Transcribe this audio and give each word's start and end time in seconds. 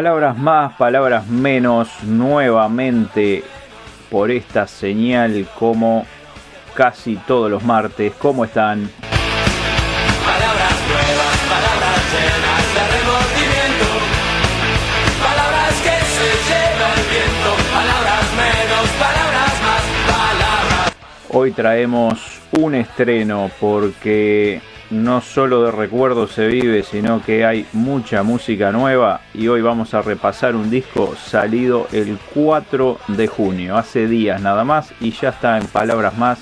Palabras 0.00 0.38
más, 0.38 0.72
palabras 0.76 1.26
menos, 1.26 2.02
nuevamente 2.04 3.44
por 4.08 4.30
esta 4.30 4.66
señal 4.66 5.46
como 5.58 6.06
casi 6.72 7.16
todos 7.16 7.50
los 7.50 7.62
martes. 7.62 8.14
¿Cómo 8.18 8.46
están? 8.46 8.90
Palabras 10.24 10.74
nuevas, 10.88 11.36
palabras 11.50 12.00
llenas 12.14 12.64
de 12.76 12.82
remordimiento. 12.96 13.88
Palabras 15.22 15.74
que 15.82 15.96
se 16.16 16.28
lleva 16.48 16.88
el 16.96 17.04
viento. 17.12 17.50
Palabras 17.70 18.24
menos, 18.40 18.84
palabras 18.98 19.52
más, 19.66 19.82
palabras. 20.16 20.96
Hoy 21.28 21.50
traemos 21.50 22.40
un 22.58 22.74
estreno 22.74 23.50
porque 23.60 24.62
no 24.90 25.20
solo 25.20 25.62
de 25.62 25.70
recuerdos 25.70 26.32
se 26.32 26.46
vive, 26.46 26.82
sino 26.82 27.22
que 27.22 27.44
hay 27.44 27.66
mucha 27.72 28.22
música 28.22 28.72
nueva 28.72 29.20
y 29.32 29.48
hoy 29.48 29.62
vamos 29.62 29.94
a 29.94 30.02
repasar 30.02 30.56
un 30.56 30.70
disco 30.70 31.14
salido 31.16 31.86
el 31.92 32.18
4 32.34 32.98
de 33.08 33.26
junio, 33.28 33.76
hace 33.76 34.06
días 34.06 34.40
nada 34.40 34.64
más 34.64 34.92
y 35.00 35.12
ya 35.12 35.30
está 35.30 35.58
en 35.58 35.66
palabras 35.66 36.16
más, 36.18 36.40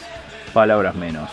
palabras 0.52 0.94
menos. 0.94 1.30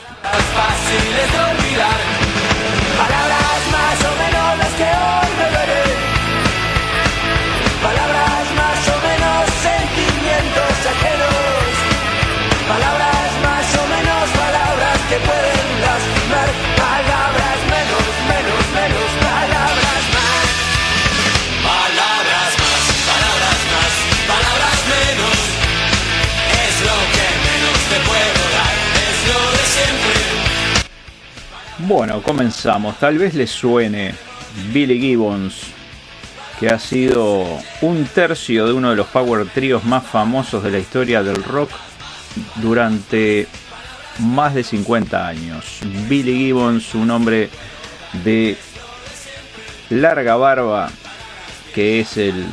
Bueno, 31.88 32.24
comenzamos. 32.24 32.98
Tal 32.98 33.20
vez 33.20 33.36
les 33.36 33.52
suene 33.52 34.16
Billy 34.74 35.00
Gibbons, 35.00 35.68
que 36.60 36.68
ha 36.68 36.80
sido 36.80 37.46
un 37.82 38.06
tercio 38.06 38.66
de 38.66 38.74
uno 38.74 38.90
de 38.90 38.96
los 38.96 39.06
power 39.06 39.46
tríos 39.50 39.84
más 39.84 40.04
famosos 40.04 40.64
de 40.64 40.72
la 40.72 40.80
historia 40.80 41.22
del 41.22 41.44
rock 41.44 41.70
durante 42.56 43.48
más 44.18 44.56
de 44.56 44.64
50 44.64 45.28
años. 45.28 45.82
Billy 46.10 46.36
Gibbons, 46.36 46.96
un 46.96 47.12
hombre 47.12 47.52
de 48.24 48.58
larga 49.92 50.38
barba, 50.38 50.90
que 51.76 52.00
es 52.00 52.18
el 52.18 52.48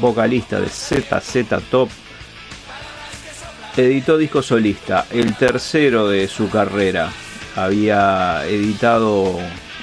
vocalista 0.00 0.60
de 0.60 0.70
ZZ 0.70 1.62
Top, 1.70 1.90
editó 3.76 4.16
disco 4.16 4.40
solista, 4.40 5.04
el 5.10 5.36
tercero 5.36 6.08
de 6.08 6.26
su 6.26 6.48
carrera. 6.48 7.12
Había 7.56 8.46
editado 8.46 9.38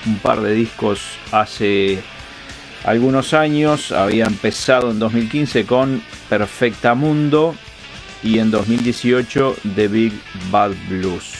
un 0.06 0.19
par 0.19 0.41
de 0.41 0.53
discos 0.53 1.01
hace 1.31 2.01
algunos 2.84 3.34
años, 3.34 3.91
había 3.91 4.25
empezado 4.25 4.91
en 4.91 5.00
2015 5.00 5.66
con 5.66 6.03
Perfecta 6.29 6.94
Mundo 6.95 7.56
y 8.22 8.39
en 8.39 8.51
2018 8.51 9.56
The 9.75 9.88
Big 9.88 10.13
Bad 10.51 10.72
Blues. 10.89 11.33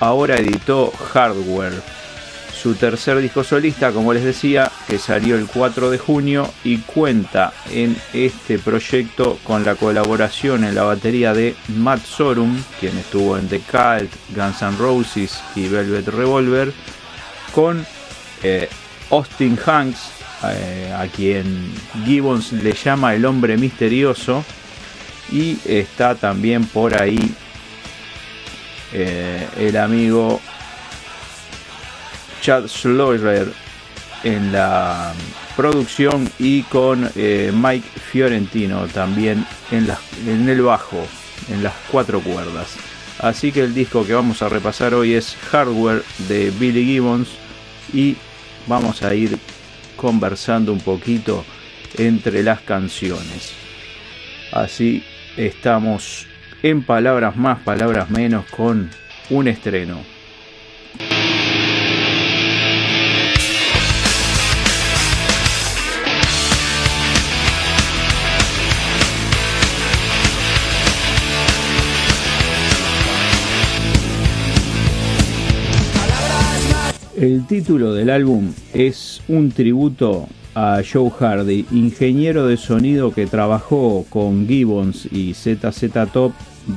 Ahora 0.00 0.36
editó 0.36 0.90
Hardware, 0.90 1.80
su 2.62 2.74
tercer 2.74 3.18
disco 3.18 3.42
solista, 3.42 3.90
como 3.90 4.14
les 4.14 4.22
decía, 4.22 4.70
que 4.86 4.96
salió 4.96 5.34
el 5.34 5.46
4 5.46 5.90
de 5.90 5.98
junio 5.98 6.48
y 6.62 6.78
cuenta 6.78 7.52
en 7.72 7.96
este 8.12 8.56
proyecto 8.60 9.40
con 9.42 9.64
la 9.64 9.74
colaboración 9.74 10.62
en 10.62 10.76
la 10.76 10.84
batería 10.84 11.34
de 11.34 11.56
Matt 11.76 12.04
Sorum, 12.04 12.62
quien 12.78 12.96
estuvo 12.98 13.36
en 13.36 13.48
The 13.48 13.58
Cult, 13.60 14.12
Guns 14.36 14.62
N' 14.62 14.76
Roses 14.78 15.42
y 15.56 15.66
Velvet 15.66 16.06
Revolver, 16.06 16.72
con 17.52 17.84
eh, 18.44 18.68
Austin 19.10 19.58
Hanks, 19.66 20.12
eh, 20.44 20.94
a 20.96 21.08
quien 21.08 21.72
Gibbons 22.04 22.52
le 22.52 22.74
llama 22.74 23.12
el 23.14 23.24
hombre 23.24 23.56
misterioso, 23.56 24.44
y 25.32 25.58
está 25.64 26.14
también 26.14 26.64
por 26.66 27.00
ahí 27.00 27.34
eh, 28.92 29.48
el 29.56 29.76
amigo 29.78 30.40
Chad 32.42 32.66
Schloyer 32.66 33.52
en 34.24 34.52
la 34.52 35.12
producción 35.56 36.28
y 36.40 36.62
con 36.64 37.08
eh, 37.14 37.52
Mike 37.54 37.88
Fiorentino 38.00 38.88
también 38.88 39.46
en 39.70 40.48
el 40.48 40.62
bajo, 40.62 41.06
en 41.48 41.62
las 41.62 41.72
cuatro 41.90 42.20
cuerdas. 42.20 42.76
Así 43.20 43.52
que 43.52 43.60
el 43.60 43.74
disco 43.74 44.04
que 44.04 44.14
vamos 44.14 44.42
a 44.42 44.48
repasar 44.48 44.92
hoy 44.92 45.14
es 45.14 45.36
Hardware 45.52 46.02
de 46.28 46.50
Billy 46.50 46.84
Gibbons 46.84 47.28
y 47.92 48.16
vamos 48.66 49.02
a 49.02 49.14
ir 49.14 49.38
conversando 49.96 50.72
un 50.72 50.80
poquito 50.80 51.44
entre 51.96 52.42
las 52.42 52.60
canciones. 52.62 53.52
Así 54.50 55.04
estamos 55.36 56.26
en 56.64 56.82
palabras 56.82 57.36
más, 57.36 57.60
palabras 57.60 58.10
menos 58.10 58.46
con 58.46 58.90
un 59.30 59.46
estreno. 59.46 60.11
El 77.22 77.46
título 77.46 77.94
del 77.94 78.10
álbum 78.10 78.52
es 78.74 79.22
un 79.28 79.52
tributo 79.52 80.26
a 80.56 80.82
Joe 80.82 81.08
Hardy, 81.08 81.66
ingeniero 81.70 82.48
de 82.48 82.56
sonido 82.56 83.12
que 83.12 83.28
trabajó 83.28 84.04
con 84.10 84.48
Gibbons 84.48 85.06
y 85.12 85.32
ZZ 85.32 85.84
Top 86.12 86.32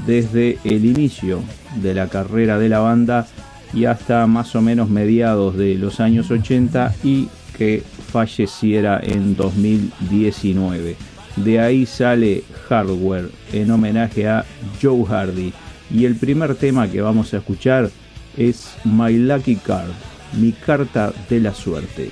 desde 0.06 0.60
el 0.64 0.86
inicio 0.86 1.42
de 1.82 1.96
la 1.96 2.10
carrera 2.10 2.60
de 2.60 2.70
la 2.70 2.78
banda 2.78 3.26
y 3.74 3.86
hasta 3.86 4.28
más 4.28 4.56
o 4.56 4.62
menos 4.62 4.88
mediados 4.88 5.58
de 5.58 5.74
los 5.74 6.00
años 6.00 6.30
80 6.30 6.94
y 7.04 7.28
que 7.58 7.82
falleciera 8.12 9.02
en 9.02 9.36
2019. 9.36 10.96
De 11.38 11.60
ahí 11.60 11.88
sale 11.88 12.44
Hardware 12.70 13.32
en 13.52 13.72
homenaje 13.72 14.28
a 14.28 14.46
Joe 14.80 15.06
Hardy 15.06 15.52
y 15.90 16.06
el 16.06 16.16
primer 16.18 16.54
tema 16.54 16.88
que 16.88 17.02
vamos 17.02 17.34
a 17.34 17.38
escuchar 17.38 17.90
es 18.38 18.76
My 18.84 19.18
Lucky 19.18 19.56
Card, 19.56 19.90
mi 20.36 20.52
carta 20.52 21.14
de 21.30 21.40
la 21.40 21.54
suerte. 21.54 22.12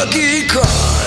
Lucky 0.00 0.46
card. 0.48 0.99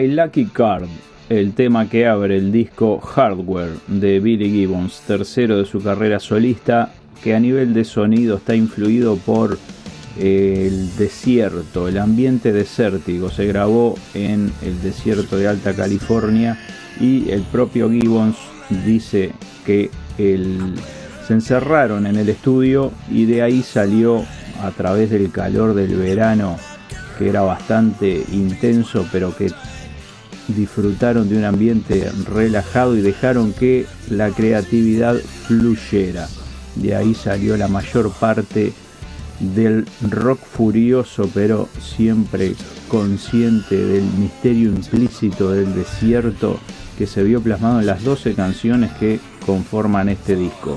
My 0.00 0.08
Lucky 0.08 0.46
Card, 0.46 0.88
el 1.28 1.52
tema 1.52 1.86
que 1.86 2.06
abre 2.06 2.38
el 2.38 2.50
disco 2.52 3.00
Hardware 3.00 3.72
de 3.86 4.18
Billy 4.18 4.50
Gibbons, 4.50 5.02
tercero 5.06 5.58
de 5.58 5.66
su 5.66 5.82
carrera 5.82 6.18
solista, 6.18 6.94
que 7.22 7.34
a 7.34 7.40
nivel 7.40 7.74
de 7.74 7.84
sonido 7.84 8.38
está 8.38 8.54
influido 8.54 9.16
por 9.18 9.58
eh, 10.18 10.68
el 10.68 10.96
desierto, 10.96 11.86
el 11.86 11.98
ambiente 11.98 12.50
desértico. 12.50 13.28
Se 13.28 13.46
grabó 13.46 13.94
en 14.14 14.50
el 14.62 14.80
desierto 14.80 15.36
de 15.36 15.48
Alta 15.48 15.74
California 15.74 16.58
y 16.98 17.30
el 17.30 17.42
propio 17.42 17.90
Gibbons 17.90 18.38
dice 18.86 19.32
que 19.66 19.90
se 20.16 21.34
encerraron 21.34 22.06
en 22.06 22.16
el 22.16 22.30
estudio 22.30 22.90
y 23.10 23.26
de 23.26 23.42
ahí 23.42 23.62
salió 23.62 24.24
a 24.62 24.70
través 24.70 25.10
del 25.10 25.30
calor 25.30 25.74
del 25.74 25.94
verano 25.94 26.56
que 27.20 27.28
era 27.28 27.42
bastante 27.42 28.24
intenso 28.32 29.06
pero 29.12 29.36
que 29.36 29.50
disfrutaron 30.54 31.28
de 31.28 31.36
un 31.36 31.44
ambiente 31.44 32.10
relajado 32.32 32.96
y 32.96 33.00
dejaron 33.00 33.52
que 33.52 33.86
la 34.08 34.30
creatividad 34.30 35.16
fluyera. 35.46 36.28
De 36.76 36.94
ahí 36.94 37.14
salió 37.14 37.56
la 37.56 37.68
mayor 37.68 38.10
parte 38.12 38.72
del 39.40 39.86
rock 40.08 40.40
furioso, 40.40 41.28
pero 41.32 41.68
siempre 41.80 42.54
consciente 42.88 43.76
del 43.76 44.04
misterio 44.18 44.68
implícito 44.68 45.50
del 45.50 45.74
desierto 45.74 46.58
que 46.98 47.06
se 47.06 47.22
vio 47.22 47.40
plasmado 47.40 47.80
en 47.80 47.86
las 47.86 48.04
12 48.04 48.34
canciones 48.34 48.92
que 48.92 49.20
conforman 49.46 50.08
este 50.10 50.36
disco. 50.36 50.76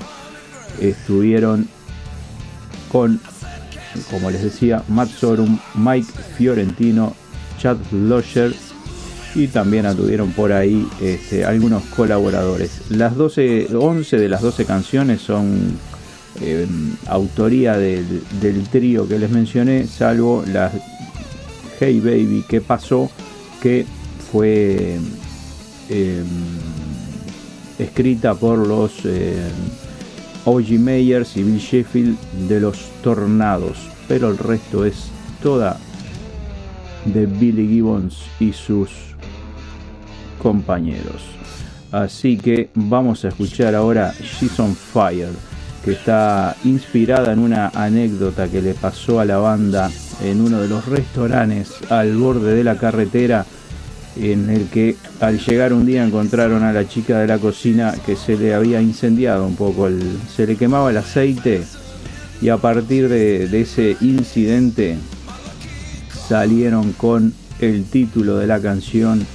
Estuvieron 0.80 1.68
con, 2.92 3.20
como 4.10 4.32
les 4.32 4.44
decía, 4.44 4.84
Matt 4.88 5.10
Sorum, 5.10 5.60
Mike 5.76 6.12
Fiorentino, 6.38 7.14
Chad 7.60 7.78
Losher 7.92 8.54
y 9.36 9.48
también 9.48 9.86
tuvieron 9.96 10.32
por 10.32 10.52
ahí 10.54 10.88
este, 11.02 11.46
algunos 11.46 11.84
colaboradores. 11.86 12.82
Las 12.90 13.16
12, 13.16 13.70
11 13.76 14.18
de 14.18 14.30
las 14.30 14.42
12 14.42 14.66
canciones 14.66 15.22
son 15.22 15.78
eh, 16.42 16.68
autoría 17.08 17.78
del, 17.78 18.68
trío 18.72 19.08
que 19.08 19.20
les 19.20 19.30
mencioné, 19.30 19.88
salvo 19.88 20.44
la 20.52 20.72
Hey 21.80 22.00
Baby 22.00 22.44
que 22.48 22.62
pasó, 22.62 23.10
que 23.62 23.86
fue 24.32 24.98
eh, 25.90 26.24
escrita 27.80 28.36
por 28.36 28.68
los 28.68 28.94
eh, 29.06 29.50
O.G. 30.46 30.80
Meyers 30.80 31.38
y 31.38 31.44
Bill 31.44 31.60
Sheffield 31.60 32.18
de 32.48 32.60
los 32.60 32.90
Tornados, 33.04 33.78
pero 34.08 34.30
el 34.30 34.38
resto 34.38 34.86
es 34.86 35.06
toda 35.42 35.80
de 37.06 37.26
Billy 37.26 37.68
Gibbons 37.68 38.24
y 38.40 38.54
sus 38.54 39.13
compañeros. 40.44 41.24
Así 41.92 42.38
que 42.38 42.70
vamos 42.76 43.24
a 43.24 43.30
escuchar 43.30 43.74
ahora 43.74 44.14
She's 44.20 44.60
on 44.60 44.76
Fire, 44.76 45.30
que 45.86 45.94
está 45.94 46.56
inspirada 46.66 47.32
en 47.32 47.40
una 47.40 47.70
anécdota 47.70 48.48
que 48.48 48.62
le 48.62 48.74
pasó 48.74 49.20
a 49.20 49.26
la 49.26 49.38
banda 49.38 49.90
en 50.24 50.42
uno 50.42 50.60
de 50.60 50.68
los 50.68 50.86
restaurantes 50.86 51.72
al 51.90 52.16
borde 52.16 52.56
de 52.56 52.64
la 52.64 52.78
carretera 52.78 53.46
en 54.16 54.50
el 54.50 54.68
que 54.68 54.96
al 55.22 55.40
llegar 55.40 55.74
un 55.74 55.86
día 55.86 56.06
encontraron 56.06 56.64
a 56.64 56.74
la 56.74 56.88
chica 56.88 57.20
de 57.20 57.28
la 57.28 57.40
cocina 57.40 57.96
que 58.06 58.16
se 58.16 58.38
le 58.38 58.54
había 58.54 58.82
incendiado 58.82 59.46
un 59.46 59.56
poco, 59.56 59.88
el, 59.88 60.02
se 60.36 60.46
le 60.46 60.56
quemaba 60.56 60.92
el 60.92 60.98
aceite 60.98 61.64
y 62.42 62.50
a 62.50 62.58
partir 62.58 63.10
de, 63.10 63.48
de 63.48 63.62
ese 63.62 63.98
incidente 64.02 64.98
salieron 66.28 66.94
con 66.94 67.34
el 67.60 67.86
título 67.86 68.38
de 68.38 68.48
la 68.48 68.60
canción 68.60 69.26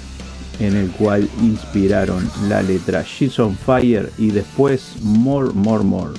en 0.60 0.76
el 0.76 0.90
cual 0.90 1.28
inspiraron 1.40 2.28
la 2.48 2.62
letra 2.62 3.02
She's 3.02 3.38
on 3.38 3.56
Fire 3.56 4.10
y 4.18 4.30
después 4.30 4.96
More, 5.02 5.50
More, 5.52 5.84
More. 5.84 6.14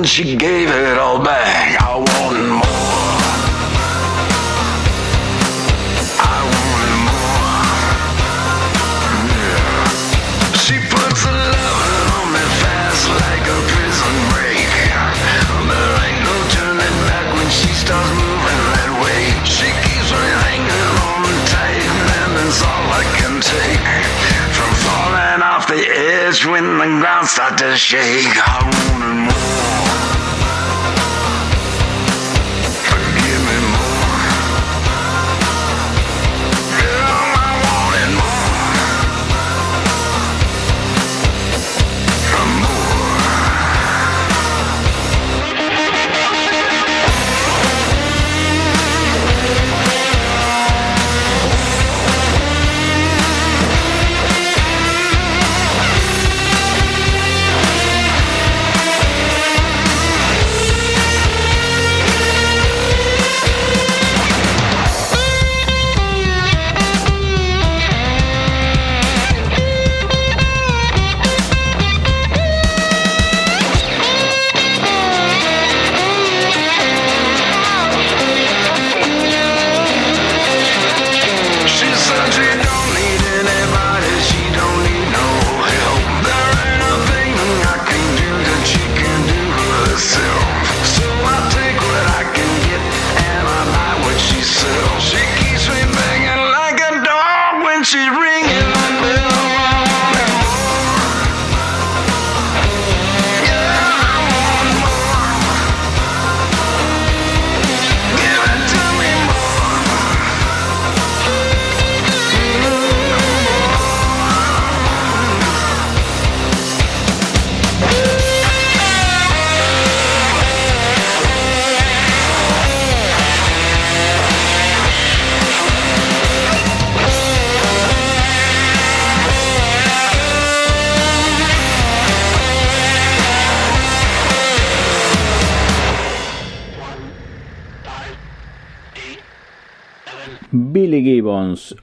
And 0.00 0.08
she 0.08 0.34
gave 0.34 0.70
it 0.70 0.96
all 0.96 1.22
back. 1.22 1.76
I 1.78 1.92
wanted 1.92 2.48
more. 2.56 3.20
I 6.16 6.40
wanted 6.56 6.96
more. 7.04 7.60
Yeah. 9.28 10.56
She 10.56 10.80
puts 10.88 11.20
a 11.28 11.34
loving 11.36 12.08
on 12.16 12.26
me 12.32 12.44
fast 12.64 13.12
like 13.12 13.44
a 13.44 13.58
prison 13.68 14.16
break. 14.32 14.72
There 15.68 15.92
ain't 16.08 16.24
no 16.24 16.36
turning 16.48 16.96
back 17.04 17.26
when 17.36 17.48
she 17.52 17.68
starts 17.76 18.08
moving 18.16 18.62
that 18.72 18.92
way. 19.04 19.36
She 19.44 19.68
keeps 19.84 20.08
me 20.16 20.28
hanging 20.48 20.96
on 21.12 21.28
tight, 21.52 21.84
and 22.24 22.40
that's 22.40 22.64
all 22.64 22.88
I 22.88 23.04
can 23.20 23.36
take. 23.44 23.84
From 24.56 24.72
falling 24.80 25.44
off 25.44 25.68
the 25.68 25.84
edge 25.84 26.46
when 26.48 26.80
the 26.80 26.88
ground 27.04 27.28
starts 27.28 27.60
to 27.60 27.76
shake. 27.76 28.32
I 28.40 28.64
wanted 28.64 29.28
more. 29.28 29.59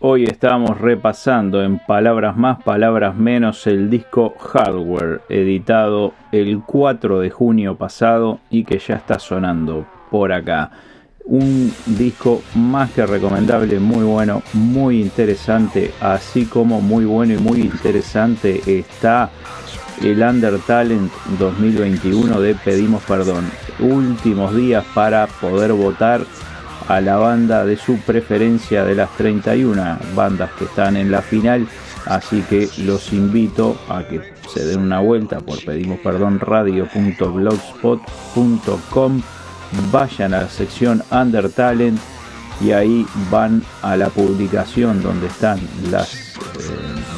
Hoy 0.01 0.25
estamos 0.25 0.77
repasando 0.77 1.63
en 1.63 1.79
palabras 1.79 2.35
más, 2.35 2.61
palabras 2.63 3.15
menos 3.15 3.65
el 3.65 3.89
disco 3.89 4.33
Hardware, 4.37 5.21
editado 5.29 6.13
el 6.33 6.61
4 6.65 7.21
de 7.21 7.29
junio 7.29 7.77
pasado 7.77 8.41
y 8.49 8.65
que 8.65 8.77
ya 8.77 8.95
está 8.95 9.19
sonando 9.19 9.85
por 10.11 10.33
acá. 10.33 10.71
Un 11.23 11.71
disco 11.85 12.41
más 12.55 12.91
que 12.91 13.05
recomendable, 13.05 13.79
muy 13.79 14.03
bueno, 14.03 14.41
muy 14.51 14.99
interesante, 14.99 15.93
así 16.01 16.45
como 16.45 16.81
muy 16.81 17.05
bueno 17.05 17.33
y 17.33 17.37
muy 17.37 17.61
interesante 17.61 18.61
está 18.65 19.29
el 20.03 20.21
Under 20.21 20.59
Talent 20.59 21.09
2021 21.39 22.41
de 22.41 22.53
Pedimos 22.53 23.01
Perdón. 23.03 23.45
Últimos 23.79 24.53
días 24.53 24.83
para 24.93 25.27
poder 25.27 25.71
votar 25.71 26.25
a 26.87 27.01
la 27.01 27.17
banda 27.17 27.65
de 27.65 27.75
su 27.77 27.97
preferencia 27.97 28.85
de 28.85 28.95
las 28.95 29.09
31 29.17 29.97
bandas 30.15 30.49
que 30.57 30.63
están 30.65 30.97
en 30.97 31.11
la 31.11 31.21
final. 31.21 31.67
Así 32.05 32.41
que 32.41 32.67
los 32.77 33.11
invito 33.11 33.79
a 33.89 34.03
que 34.03 34.21
se 34.47 34.63
den 34.65 34.79
una 34.79 34.99
vuelta 34.99 35.41
por 35.41 35.61
pedimos 35.63 35.99
perdón 35.99 36.39
radio.blogspot.com. 36.39 39.21
Vayan 39.91 40.33
a 40.33 40.43
la 40.43 40.49
sección 40.49 41.03
Under 41.11 41.49
Talent 41.49 41.99
y 42.61 42.71
ahí 42.71 43.05
van 43.29 43.61
a 43.81 43.97
la 43.97 44.07
publicación 44.09 45.03
donde 45.03 45.27
están 45.27 45.59
las, 45.91 46.15
eh, 46.15 46.21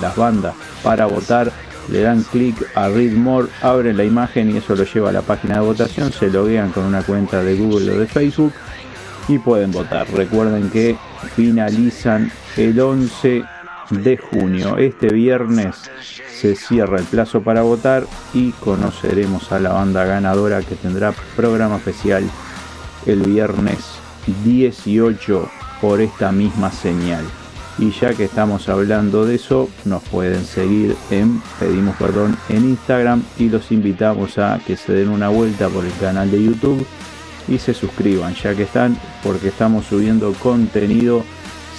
las 0.02 0.16
bandas 0.16 0.56
para 0.82 1.06
votar. 1.06 1.52
Le 1.92 2.02
dan 2.02 2.24
clic 2.24 2.56
a 2.76 2.90
Read 2.90 3.14
More, 3.14 3.50
abren 3.62 3.98
la 3.98 4.04
imagen 4.04 4.50
y 4.52 4.58
eso 4.58 4.76
lo 4.76 4.84
lleva 4.84 5.10
a 5.10 5.14
la 5.14 5.22
página 5.22 5.54
de 5.56 5.62
votación. 5.62 6.12
Se 6.12 6.30
loguean 6.30 6.72
con 6.72 6.86
una 6.86 7.04
cuenta 7.04 7.44
de 7.44 7.56
Google 7.56 7.92
o 7.92 8.00
de 8.00 8.08
Facebook 8.08 8.54
y 9.30 9.38
pueden 9.38 9.72
votar. 9.72 10.10
Recuerden 10.12 10.70
que 10.70 10.98
finalizan 11.36 12.32
el 12.58 12.80
11 12.80 13.44
de 13.92 14.18
junio. 14.18 14.78
Este 14.78 15.10
viernes 15.10 15.76
se 16.36 16.56
cierra 16.56 16.98
el 16.98 17.06
plazo 17.06 17.42
para 17.42 17.62
votar 17.62 18.06
y 18.34 18.52
conoceremos 18.52 19.52
a 19.52 19.60
la 19.60 19.74
banda 19.74 20.04
ganadora 20.04 20.62
que 20.62 20.76
tendrá 20.76 21.14
programa 21.36 21.78
especial 21.78 22.30
el 23.06 23.22
viernes 23.22 23.78
18 24.44 25.50
por 25.80 26.02
esta 26.02 26.32
misma 26.32 26.72
señal. 26.72 27.24
Y 27.78 27.92
ya 27.92 28.14
que 28.14 28.26
estamos 28.26 28.68
hablando 28.68 29.26
de 29.26 29.36
eso, 29.36 29.70
nos 29.86 30.04
pueden 30.04 30.44
seguir 30.44 30.98
en 31.12 31.42
Pedimos 31.60 31.96
Perdón 31.96 32.38
en 32.50 32.66
Instagram 32.66 33.24
y 33.38 33.48
los 33.48 33.72
invitamos 33.72 34.38
a 34.38 34.60
que 34.66 34.76
se 34.76 34.92
den 34.92 35.08
una 35.08 35.30
vuelta 35.30 35.70
por 35.70 35.86
el 35.86 35.94
canal 35.94 36.30
de 36.30 36.44
YouTube 36.44 36.86
y 37.50 37.58
se 37.58 37.74
suscriban 37.74 38.36
ya 38.36 38.56
que 38.56 38.64
están 38.64 38.96
porque 39.24 39.50
estamos 39.50 39.86
subiendo 39.86 40.32
contenido 40.34 41.24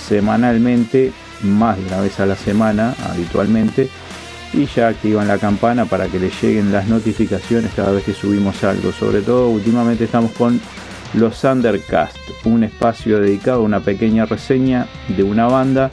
semanalmente 0.08 1.12
más 1.42 1.78
de 1.78 1.86
una 1.86 2.00
vez 2.00 2.18
a 2.20 2.26
la 2.26 2.36
semana 2.36 2.94
habitualmente 3.10 3.88
y 4.52 4.66
ya 4.66 4.88
activan 4.88 5.28
la 5.28 5.38
campana 5.38 5.84
para 5.84 6.08
que 6.08 6.18
les 6.18 6.42
lleguen 6.42 6.72
las 6.72 6.88
notificaciones 6.88 7.72
cada 7.74 7.92
vez 7.92 8.04
que 8.04 8.12
subimos 8.12 8.64
algo. 8.64 8.90
Sobre 8.90 9.22
todo 9.22 9.48
últimamente 9.48 10.04
estamos 10.04 10.32
con 10.32 10.60
los 11.14 11.44
Undercast 11.44 12.16
un 12.44 12.64
espacio 12.64 13.20
dedicado 13.20 13.60
a 13.60 13.64
una 13.64 13.80
pequeña 13.80 14.26
reseña 14.26 14.86
de 15.08 15.22
una 15.22 15.46
banda 15.46 15.90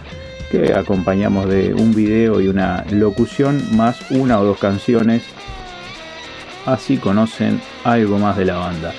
que 0.50 0.74
acompañamos 0.74 1.48
de 1.48 1.74
un 1.74 1.94
video 1.94 2.42
y 2.42 2.48
una 2.48 2.84
locución 2.90 3.62
más 3.76 4.10
una 4.10 4.40
o 4.40 4.44
dos 4.44 4.58
canciones. 4.58 5.24
Así 6.66 6.98
conocen 6.98 7.62
algo 7.84 8.18
más 8.18 8.38
de 8.38 8.46
la 8.46 8.56
banda 8.56 8.94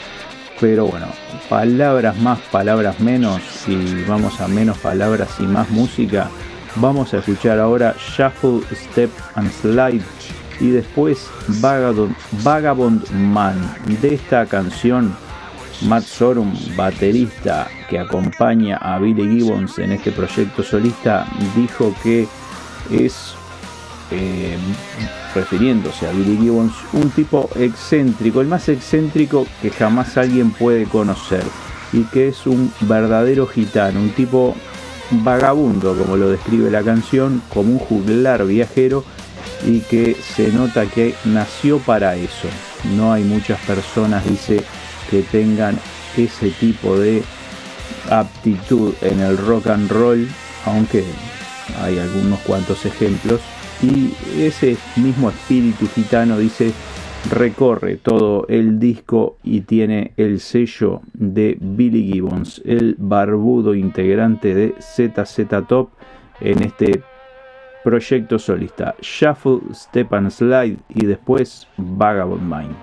pero 0.61 0.87
bueno, 0.87 1.07
palabras 1.49 2.17
más, 2.19 2.39
palabras 2.51 3.01
menos, 3.01 3.41
y 3.67 4.05
vamos 4.05 4.41
a 4.41 4.49
menos 4.49 4.79
palabras 4.79 5.31
y 5.39 5.45
más 5.45 5.71
música. 5.71 6.29
Vamos 6.77 7.15
a 7.15 7.19
escuchar 7.19 7.59
ahora 7.59 7.95
Shuffle, 7.99 8.61
Step 8.75 9.11
and 9.35 9.51
Slide 9.51 10.03
y 10.61 10.71
después 10.71 11.29
Vagabond, 11.61 12.15
Vagabond 12.43 13.11
Man. 13.11 13.57
De 14.01 14.15
esta 14.15 14.47
canción, 14.47 15.15
Matt 15.83 16.05
Sorum, 16.05 16.53
baterista 16.77 17.69
que 17.89 17.99
acompaña 17.99 18.77
a 18.79 18.99
Billy 18.99 19.29
Gibbons 19.29 19.79
en 19.79 19.93
este 19.93 20.13
proyecto 20.13 20.63
solista, 20.63 21.27
dijo 21.55 21.95
que 22.03 22.27
es 22.91 23.35
eh, 24.11 24.57
refiriéndose 25.35 26.07
a 26.07 26.13
Billy 26.13 26.39
Gibbons, 26.39 26.73
un 26.95 27.11
tipo 27.11 27.51
excéntrico, 27.55 28.41
el 28.41 28.47
más 28.47 28.69
excéntrico 28.71 29.47
que 29.61 29.71
jamás 29.71 30.17
alguien 30.17 30.51
puede 30.51 30.85
conocer, 30.85 31.45
y 31.93 32.05
que 32.05 32.29
es 32.29 32.47
un 32.47 32.73
verdadero 32.81 33.47
gitano, 33.47 34.01
un 34.01 34.11
tipo 34.11 34.57
vagabundo, 35.11 35.95
como 35.95 36.17
lo 36.17 36.31
describe 36.31 36.71
la 36.71 36.83
canción, 36.83 37.43
como 37.51 37.73
un 37.73 37.79
juglar 37.79 38.47
viajero, 38.47 39.05
y 39.67 39.81
que 39.81 40.15
se 40.15 40.53
nota 40.53 40.87
que 40.87 41.15
nació 41.27 41.79
para 41.79 42.17
eso. 42.17 42.49
No 42.97 43.13
hay 43.13 43.25
muchas 43.25 43.61
personas, 43.61 44.25
dice, 44.25 44.65
que 45.11 45.23
tengan 45.23 45.79
ese 46.17 46.51
tipo 46.51 46.99
de 46.99 47.23
aptitud 48.11 48.95
en 49.03 49.21
el 49.21 49.37
rock 49.37 49.67
and 49.67 49.91
roll, 49.91 50.27
aunque 50.65 51.05
hay 51.83 51.99
algunos 51.99 52.41
cuantos 52.41 52.87
ejemplos 52.87 53.41
y 53.83 54.13
ese 54.43 54.77
mismo 54.97 55.31
espíritu 55.31 55.87
gitano 55.87 56.39
dice 56.39 56.73
recorre 57.31 57.97
todo 57.97 58.47
el 58.49 58.79
disco 58.79 59.37
y 59.43 59.63
tiene 59.63 60.13
el 60.17 60.41
sello 60.41 61.03
de 61.13 61.57
Billy 61.61 62.13
Gibbons, 62.13 62.63
el 62.65 62.97
barbudo 62.99 63.75
integrante 63.75 64.55
de 64.55 64.75
ZZ 64.81 65.67
Top 65.67 65.91
en 66.41 66.63
este 66.63 67.03
proyecto 67.85 68.39
solista 68.39 68.95
Shuffle, 69.01 69.61
Step 69.73 70.13
and 70.13 70.31
Slide 70.31 70.77
y 70.91 71.07
después 71.07 71.67
Vagabond 71.77 72.43
Mind. 72.43 72.77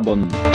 Vagabond. 0.00 0.49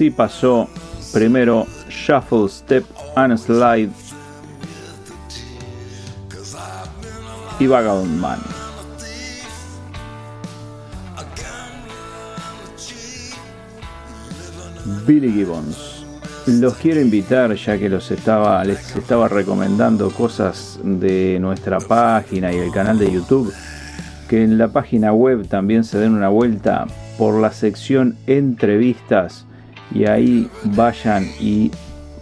Así 0.00 0.08
pasó 0.08 0.66
primero 1.12 1.66
Shuffle, 1.90 2.48
Step 2.48 2.86
and 3.16 3.36
Slide 3.36 3.90
y 7.58 7.66
Vagabond 7.66 8.18
Man. 8.18 8.38
Billy 15.06 15.30
Gibbons. 15.30 16.06
Los 16.46 16.76
quiero 16.76 17.02
invitar, 17.02 17.54
ya 17.54 17.76
que 17.76 17.90
los 17.90 18.10
estaba, 18.10 18.64
les 18.64 18.96
estaba 18.96 19.28
recomendando 19.28 20.08
cosas 20.12 20.80
de 20.82 21.36
nuestra 21.40 21.78
página 21.78 22.50
y 22.50 22.56
el 22.56 22.72
canal 22.72 22.98
de 22.98 23.12
YouTube, 23.12 23.52
que 24.30 24.44
en 24.44 24.56
la 24.56 24.68
página 24.68 25.12
web 25.12 25.46
también 25.46 25.84
se 25.84 25.98
den 25.98 26.14
una 26.14 26.30
vuelta 26.30 26.86
por 27.18 27.38
la 27.38 27.52
sección 27.52 28.16
entrevistas 28.26 29.44
y 29.92 30.06
ahí 30.06 30.48
vayan 30.64 31.26
y 31.40 31.70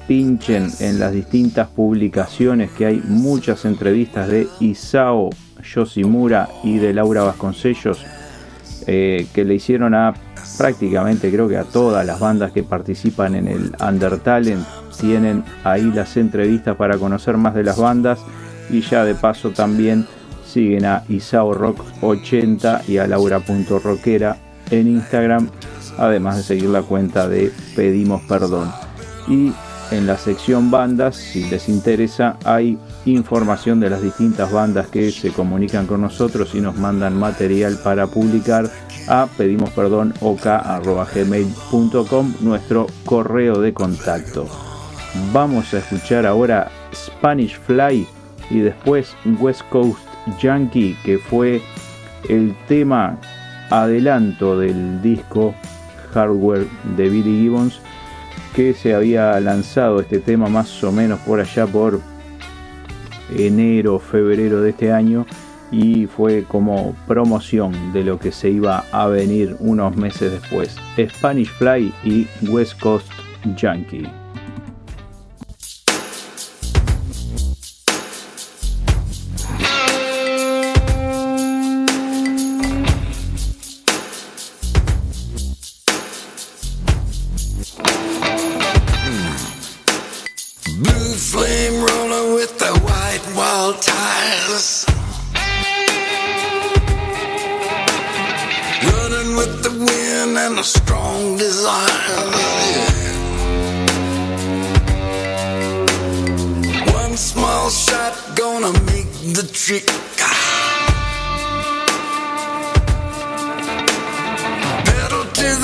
pinchen 0.07 0.71
en 0.81 0.99
las 0.99 1.13
distintas 1.13 1.69
publicaciones 1.69 2.71
que 2.71 2.87
hay 2.87 3.03
muchas 3.05 3.65
entrevistas 3.65 4.29
de 4.29 4.49
Isao 4.61 5.31
Yoshimura 5.63 6.49
y 6.65 6.79
de 6.79 6.95
Laura 6.95 7.23
Vasconcellos 7.25 8.05
eh, 8.87 9.27
que 9.35 9.45
le 9.45 9.57
hicieron 9.57 9.95
a 9.95 10.15
prácticamente 10.57 11.31
creo 11.31 11.47
que 11.47 11.59
a 11.59 11.65
todas 11.65 12.07
las 12.07 12.21
bandas 12.21 12.53
que 12.53 12.63
participan 12.63 13.35
en 13.35 13.49
el 13.49 13.73
Undertalent 13.87 14.67
tienen 14.99 15.45
ahí 15.63 15.93
las 15.95 16.17
entrevistas 16.17 16.75
para 16.77 16.97
conocer 16.97 17.37
más 17.37 17.55
de 17.55 17.65
las 17.65 17.79
bandas 17.79 18.19
y 18.71 18.81
ya 18.81 19.05
de 19.05 19.15
paso 19.15 19.51
también 19.51 20.07
siguen 20.47 20.87
a 20.87 21.05
Isao 21.09 21.53
Rock 21.53 21.85
80 22.01 22.83
y 22.89 22.97
a 22.97 23.07
Laura.rockera 23.07 24.39
en 24.71 24.89
Instagram 24.89 25.51
además 25.99 26.37
de 26.37 26.43
seguir 26.43 26.71
la 26.71 26.83
cuenta 26.83 27.29
de 27.29 27.53
Pedimos 27.77 28.23
Perdón 28.23 28.73
y 29.29 29.53
en 29.91 30.07
la 30.07 30.19
sección 30.19 30.71
bandas 30.71 31.17
si 31.17 31.49
les 31.49 31.69
interesa 31.69 32.37
hay 32.45 32.79
información 33.07 33.81
de 33.81 33.91
las 33.91 34.03
distintas 34.03 34.53
bandas 34.53 34.89
que 34.89 35.11
se 35.11 35.33
comunican 35.33 35.87
con 35.87 36.03
nosotros 36.03 36.55
y 36.55 36.61
nos 36.61 36.77
mandan 36.77 37.19
material 37.19 37.79
para 37.83 38.07
publicar 38.07 38.71
a 39.09 39.27
pedimos 39.39 39.71
nuestro 42.41 42.87
correo 43.07 43.61
de 43.61 43.73
contacto. 43.73 44.47
Vamos 45.33 45.73
a 45.73 45.79
escuchar 45.79 46.27
ahora 46.27 46.71
Spanish 46.95 47.59
Fly 47.61 48.07
y 48.51 48.59
después 48.61 49.15
West 49.41 49.63
Coast 49.71 50.01
Yankee 50.41 50.97
que 51.05 51.19
fue 51.19 51.63
el 52.29 52.55
tema 52.67 53.19
adelanto 53.71 54.59
del 54.59 55.01
disco 55.01 55.55
Hardware 56.13 56.67
de 56.97 57.09
Billy 57.09 57.43
Gibbons 57.43 57.81
que 58.55 58.75
se 58.75 58.95
había 58.95 59.39
lanzado 59.41 60.01
este 60.01 60.19
tema 60.19 60.49
más 60.49 60.83
o 60.83 60.91
menos 60.91 61.21
por 61.21 61.41
allá 61.41 61.67
por 61.67 62.01
enero, 63.37 63.99
febrero 63.99 64.61
de 64.63 64.71
este 64.71 64.93
año 64.93 65.27
y 65.71 66.07
fue 66.07 66.45
como 66.45 66.95
promoción 67.07 67.93
de 67.93 68.05
lo 68.05 68.19
que 68.19 68.33
se 68.33 68.51
iba 68.51 68.85
a 68.91 69.07
venir 69.07 69.57
unos 69.61 69.97
meses 69.97 70.33
después. 70.33 70.77
Spanish 70.97 71.51
Fly 71.51 71.93
y 72.05 72.27
West 72.49 72.81
Coast 72.81 73.11
Yankee. 73.57 74.09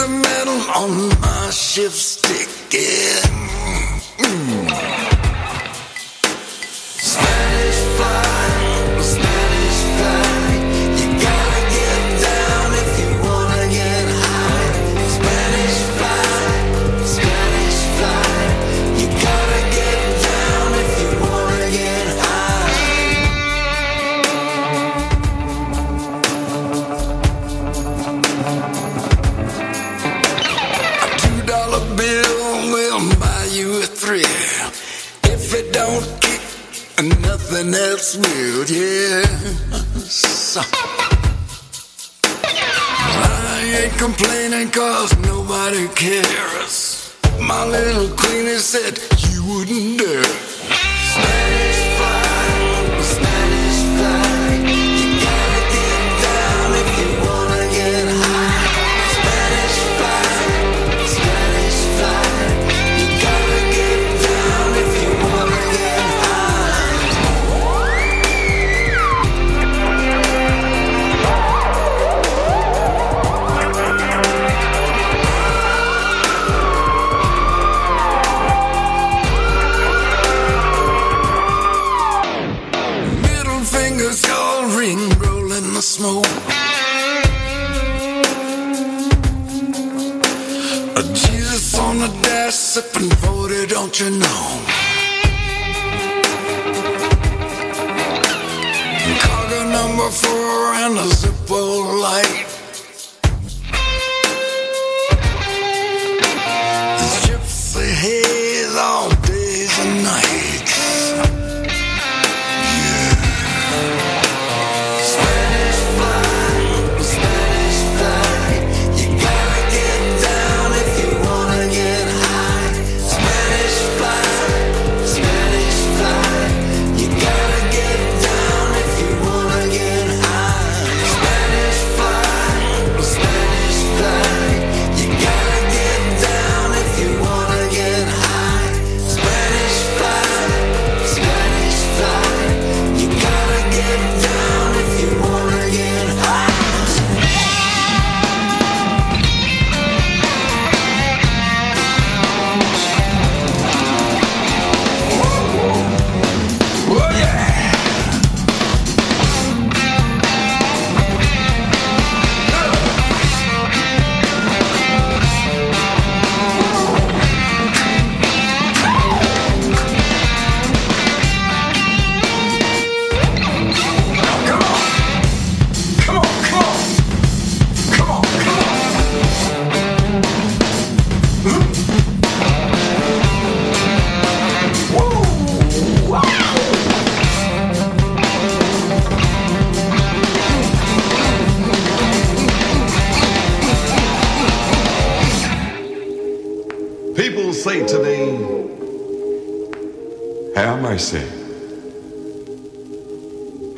the 0.04 0.10
metal 0.10 0.60
on 0.76 1.08
my 1.20 1.50
shift 1.50 1.94
stick. 1.94 2.48
Yeah. 2.72 3.20
Mm. 4.18 4.63
something 37.64 37.70
that's 37.70 38.16
weird, 38.16 38.70
yeah. 38.70 39.22
I 43.16 43.84
ain't 43.84 43.98
complaining 43.98 44.70
cause 44.70 45.16
nobody 45.18 45.88
cares. 45.94 47.14
My 47.40 47.64
little 47.66 48.08
queenie 48.16 48.58
said 48.58 48.98
you 49.30 49.44
wouldn't 49.46 49.98
dare. 49.98 50.43
don't? 93.98 94.66
Cargo 99.20 99.70
number 99.70 100.10
four 100.10 100.74
and 100.74 100.98
a 100.98 101.06
zippo 101.14 102.00
light. 102.02 102.53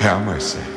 Calma, 0.06 0.24
Marcelo. 0.24 0.75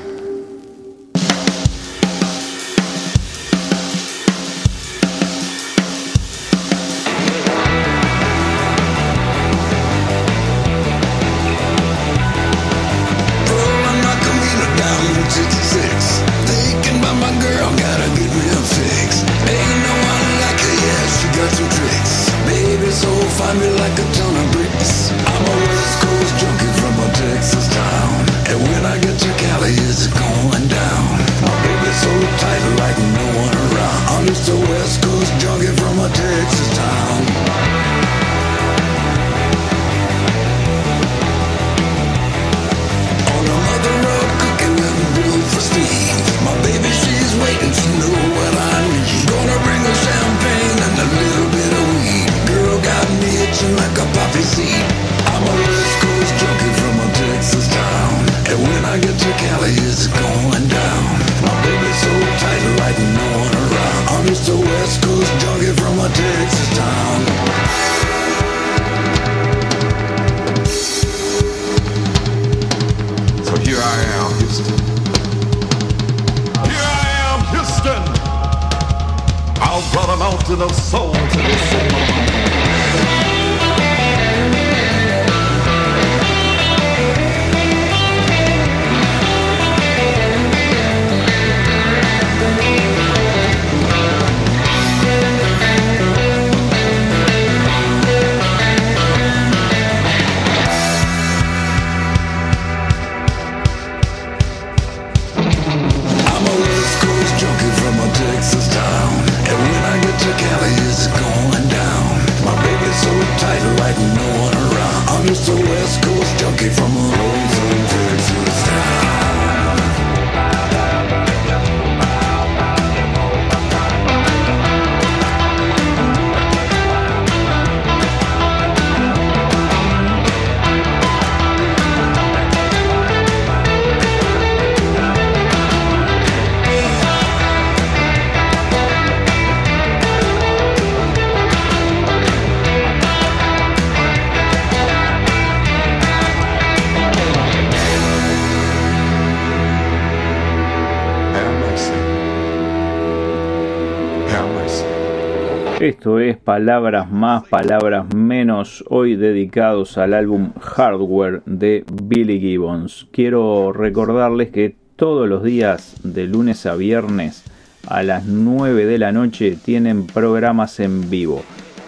Esto 155.89 156.19
es 156.19 156.37
palabras 156.37 157.09
más, 157.09 157.47
palabras 157.47 158.13
menos, 158.13 158.83
hoy 158.89 159.15
dedicados 159.15 159.97
al 159.97 160.13
álbum 160.13 160.51
Hardware 160.61 161.41
de 161.47 161.83
Billy 162.03 162.39
Gibbons. 162.39 163.07
Quiero 163.11 163.73
recordarles 163.73 164.51
que 164.51 164.75
todos 164.95 165.27
los 165.27 165.41
días, 165.41 165.95
de 166.03 166.27
lunes 166.27 166.67
a 166.67 166.75
viernes, 166.75 167.43
a 167.87 168.03
las 168.03 168.27
9 168.27 168.85
de 168.85 168.99
la 168.99 169.11
noche, 169.11 169.57
tienen 169.65 170.05
programas 170.05 170.79
en 170.79 171.09
vivo. 171.09 171.41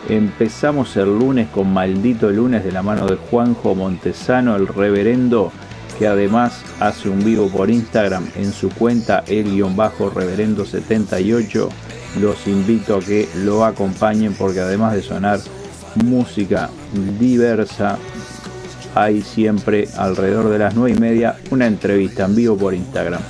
Empezamos 0.10 0.98
el 0.98 1.20
lunes 1.20 1.48
con 1.50 1.72
Maldito 1.72 2.32
Lunes 2.32 2.64
de 2.64 2.72
la 2.72 2.82
mano 2.82 3.06
de 3.06 3.18
Juanjo 3.18 3.76
Montesano, 3.76 4.56
el 4.56 4.68
reverendo, 4.68 5.52
que 6.00 6.08
además 6.08 6.66
hace 6.80 7.08
un 7.08 7.24
vivo 7.24 7.50
por 7.50 7.70
Instagram 7.70 8.26
en 8.36 8.52
su 8.52 8.70
cuenta 8.70 9.24
el-reverendo78. 9.28 11.70
Los 12.20 12.46
invito 12.48 12.98
a 12.98 13.00
que 13.00 13.30
lo 13.36 13.64
acompañen 13.64 14.34
porque 14.34 14.60
además 14.60 14.94
de 14.94 15.02
sonar 15.02 15.40
música 16.04 16.70
diversa, 17.20 17.98
hay 18.96 19.22
siempre 19.22 19.88
alrededor 19.98 20.50
de 20.50 20.60
las 20.60 20.76
9 20.76 20.98
y 20.98 21.00
media 21.00 21.38
una 21.52 21.68
entrevista 21.68 22.26
en 22.26 22.36
vivo 22.36 22.58
por 22.58 22.74
Instagram. 22.74 23.22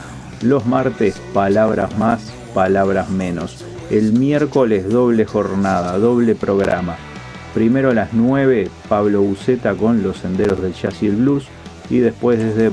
Los 0.42 0.66
martes, 0.66 1.22
palabras 1.34 1.96
más, 2.00 2.32
palabras 2.56 3.10
menos. 3.10 3.64
El 3.92 4.14
miércoles, 4.14 4.90
doble 4.90 5.26
jornada, 5.26 5.98
doble 6.00 6.34
programa. 6.34 6.98
Primero 7.54 7.92
a 7.92 7.94
las 7.94 8.14
9, 8.14 8.70
Pablo 8.90 9.22
Buceta 9.22 9.76
con 9.76 10.02
Los 10.02 10.18
Senderos 10.20 10.62
del 10.62 10.74
Jazz 10.74 11.04
y 11.04 11.08
el 11.08 11.18
Blues. 11.18 11.46
Y 11.90 12.00
después 12.00 12.40
desde 12.40 12.72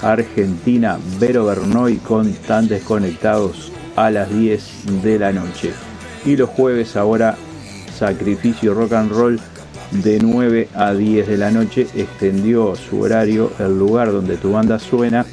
Argentina, 0.00 0.98
Vero 1.18 1.44
Bernoy 1.44 1.96
con 1.96 2.32
Tan 2.32 2.68
Desconectados 2.68 3.72
a 3.98 4.10
las 4.12 4.32
10 4.32 5.02
de 5.02 5.18
la 5.18 5.32
noche. 5.32 5.72
Y 6.24 6.36
los 6.36 6.48
jueves 6.48 6.96
ahora, 6.96 7.36
Sacrificio 7.96 8.72
Rock 8.72 8.92
and 8.92 9.10
Roll 9.10 9.40
de 9.90 10.20
9 10.20 10.68
a 10.72 10.94
10 10.94 11.26
de 11.26 11.36
la 11.36 11.50
noche. 11.50 11.88
Extendió 11.96 12.76
su 12.76 13.00
horario, 13.00 13.50
el 13.58 13.76
lugar 13.76 14.12
donde 14.12 14.36
tu 14.36 14.52
banda 14.52 14.78
suena. 14.78 15.26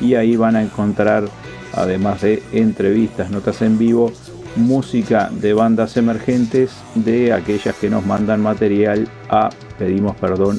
Y 0.00 0.16
ahí 0.16 0.34
van 0.34 0.56
a 0.56 0.62
encontrar, 0.62 1.28
además 1.72 2.22
de 2.22 2.42
entrevistas, 2.52 3.30
notas 3.30 3.62
en 3.62 3.78
vivo, 3.78 4.12
música 4.56 5.30
de 5.30 5.54
bandas 5.54 5.96
emergentes 5.96 6.72
de 6.96 7.32
aquellas 7.32 7.76
que 7.76 7.88
nos 7.88 8.04
mandan 8.04 8.42
material 8.42 9.08
a 9.28 9.50
pedimos 9.78 10.16
perdón 10.16 10.58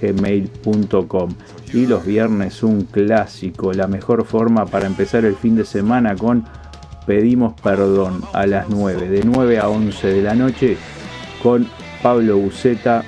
gmail.com 0.00 1.30
y 1.72 1.86
los 1.86 2.04
viernes 2.04 2.62
un 2.62 2.82
clásico 2.82 3.72
la 3.72 3.86
mejor 3.86 4.24
forma 4.24 4.66
para 4.66 4.86
empezar 4.86 5.24
el 5.24 5.36
fin 5.36 5.56
de 5.56 5.64
semana 5.64 6.16
con 6.16 6.44
pedimos 7.06 7.54
perdón 7.60 8.22
a 8.32 8.46
las 8.46 8.68
9 8.68 9.08
de 9.08 9.22
9 9.24 9.58
a 9.58 9.68
11 9.68 10.06
de 10.08 10.22
la 10.22 10.34
noche 10.34 10.76
con 11.42 11.68
Pablo 12.02 12.38
Buceta 12.38 13.04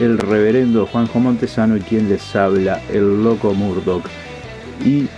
el 0.00 0.18
reverendo 0.18 0.86
Juanjo 0.86 1.20
Montesano 1.20 1.76
y 1.76 1.80
quien 1.80 2.08
les 2.08 2.36
habla 2.36 2.80
el 2.92 3.24
loco 3.24 3.54
Murdoch 3.54 4.04
y 4.84 5.08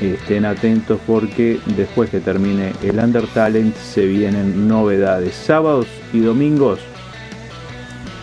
estén 0.00 0.44
atentos 0.44 1.00
porque 1.06 1.60
después 1.76 2.10
que 2.10 2.20
termine 2.20 2.72
el 2.82 2.98
Under 2.98 3.26
Talent 3.28 3.76
se 3.76 4.06
vienen 4.06 4.68
novedades. 4.68 5.34
Sábados 5.34 5.86
y 6.12 6.20
domingos 6.20 6.80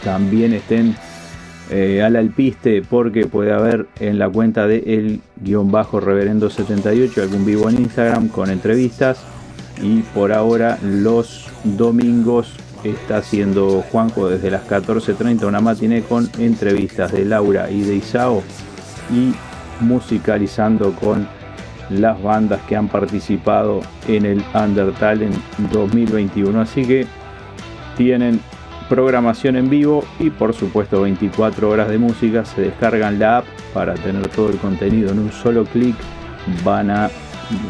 también 0.03 0.53
estén 0.53 0.95
eh, 1.69 2.01
al 2.01 2.15
alpiste 2.15 2.81
porque 2.81 3.27
puede 3.27 3.53
haber 3.53 3.87
en 3.99 4.17
la 4.17 4.29
cuenta 4.29 4.67
de 4.67 4.77
el 4.85 5.21
guion 5.37 5.71
bajo 5.71 5.99
reverendo 5.99 6.49
78 6.49 7.21
algún 7.21 7.45
vivo 7.45 7.69
en 7.69 7.79
Instagram 7.81 8.29
con 8.29 8.49
entrevistas 8.49 9.19
y 9.81 10.01
por 10.01 10.33
ahora 10.33 10.79
los 10.81 11.47
domingos 11.63 12.53
está 12.83 13.17
haciendo 13.17 13.83
Juanjo 13.91 14.29
desde 14.29 14.51
las 14.51 14.67
14.30 14.67 15.45
una 15.45 15.61
matiné 15.61 16.01
con 16.01 16.29
entrevistas 16.39 17.11
de 17.11 17.25
Laura 17.25 17.69
y 17.69 17.81
de 17.81 17.95
Isao 17.95 18.41
y 19.11 19.33
musicalizando 19.83 20.93
con 20.93 21.27
las 21.89 22.21
bandas 22.21 22.61
que 22.67 22.75
han 22.75 22.87
participado 22.87 23.81
en 24.07 24.25
el 24.25 24.43
Undertalent 24.53 25.35
2021. 25.71 26.61
Así 26.61 26.85
que 26.85 27.07
tienen 27.97 28.39
programación 28.89 29.55
en 29.55 29.69
vivo 29.69 30.03
y 30.19 30.31
por 30.31 30.53
supuesto 30.53 31.03
24 31.03 31.69
horas 31.69 31.87
de 31.87 31.97
música. 31.97 32.43
Se 32.43 32.61
descargan 32.61 33.19
la 33.19 33.37
app 33.37 33.45
para 33.73 33.93
tener 33.93 34.27
todo 34.29 34.49
el 34.49 34.57
contenido 34.57 35.11
en 35.11 35.19
un 35.19 35.31
solo 35.31 35.63
clic. 35.63 35.95
Van 36.63 36.89
a 36.89 37.09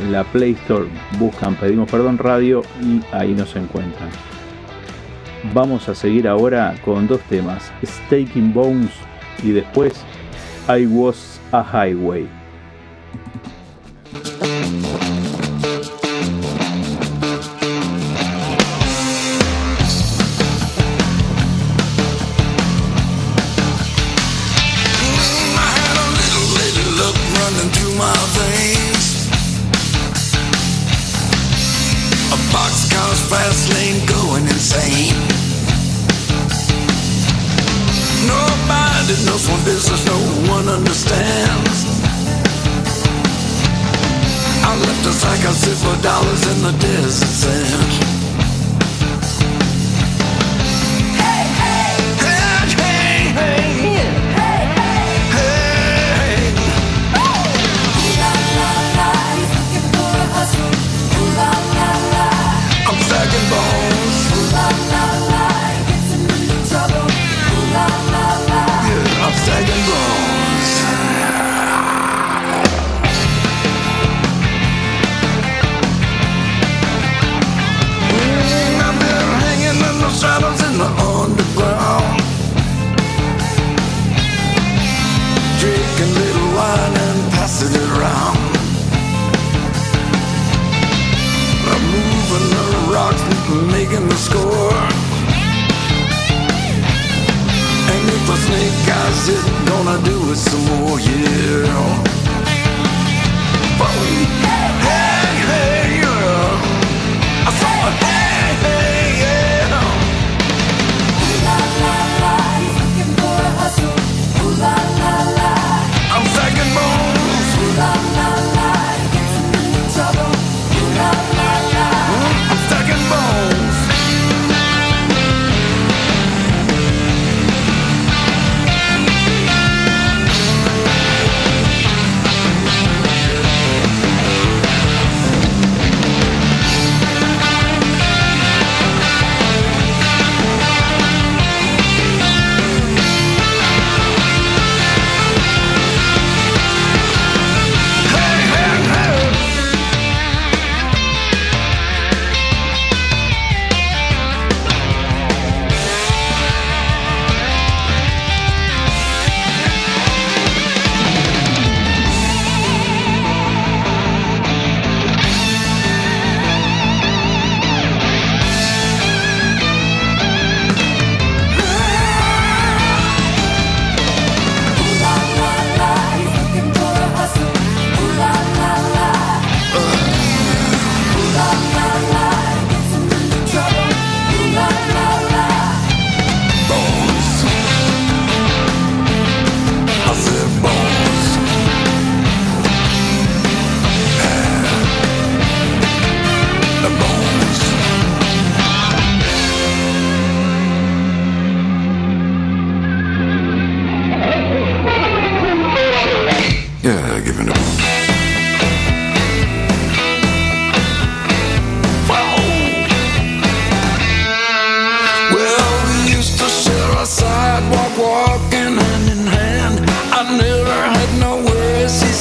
la 0.09 0.24
Play 0.24 0.53
Store, 0.53 0.88
buscan 1.20 1.55
Pedimos 1.55 1.89
Perdón 1.91 2.17
Radio 2.17 2.63
y 2.82 3.01
ahí 3.13 3.34
nos 3.34 3.55
encuentran. 3.55 4.09
Vamos 5.53 5.88
a 5.88 5.95
seguir 5.95 6.28
ahora 6.28 6.76
con 6.84 7.07
dos 7.07 7.22
temas, 7.22 7.72
Staking 7.84 8.53
Bones 8.53 8.91
y 9.43 9.51
después 9.51 10.03
I 10.67 10.86
Was 10.86 11.39
a 11.51 11.63
Highway. 11.63 12.39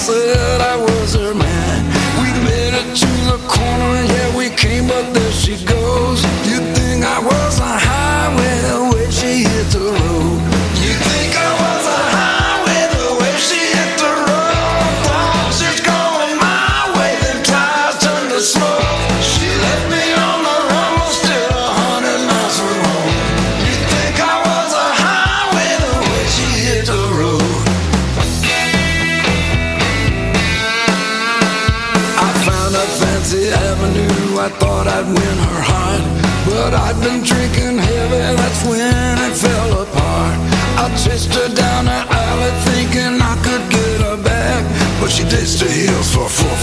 sun. 0.09 0.38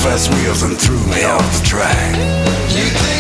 fast 0.06 0.32
wheels 0.36 0.62
and 0.62 0.78
threw 0.78 1.00
me 1.08 1.24
off 1.24 1.60
the 1.60 1.66
track. 1.66 3.15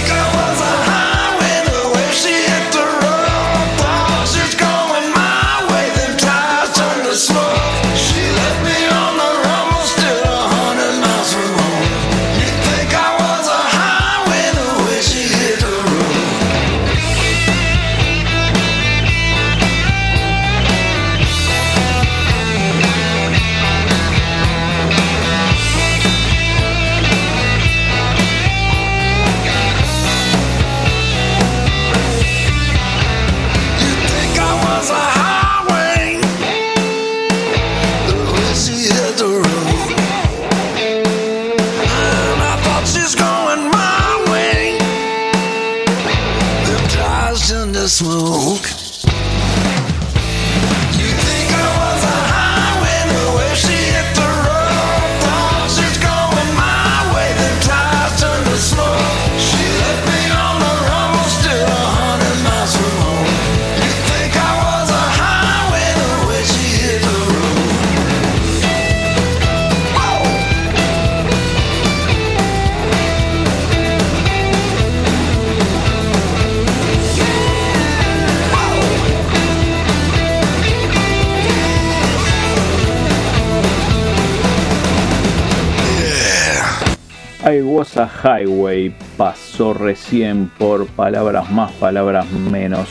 Highway 87.83 88.95
pasó 89.17 89.73
recién 89.73 90.49
por 90.57 90.87
palabras 90.87 91.51
más, 91.51 91.71
palabras 91.73 92.31
menos. 92.31 92.87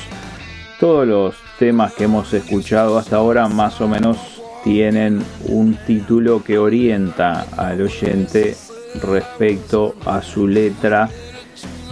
Todos 0.79 1.07
los 1.07 1.35
temas 1.59 1.95
que 1.95 2.05
hemos 2.05 2.33
escuchado 2.35 2.99
hasta 2.99 3.17
ahora 3.17 3.49
más 3.49 3.81
o 3.81 3.89
menos 3.89 4.43
tienen 4.63 5.23
un 5.47 5.77
título 5.87 6.43
que 6.45 6.59
orienta 6.59 7.47
al 7.57 7.81
oyente 7.81 8.57
respecto 9.03 9.95
a 10.05 10.21
su 10.21 10.47
letra 10.47 11.09